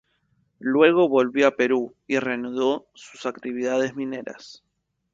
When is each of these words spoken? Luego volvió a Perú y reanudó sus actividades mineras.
Luego 0.57 1.07
volvió 1.07 1.45
a 1.47 1.55
Perú 1.55 1.93
y 2.07 2.17
reanudó 2.17 2.87
sus 2.95 3.27
actividades 3.27 3.95
mineras. 3.95 4.63